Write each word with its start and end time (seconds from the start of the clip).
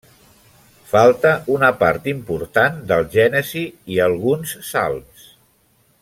Falta 0.93 1.33
una 1.57 1.69
part 1.83 2.09
important 2.13 2.81
del 2.93 3.05
Gènesi 3.17 3.63
i 3.97 4.03
alguns 4.09 4.55
Salms. 4.75 5.29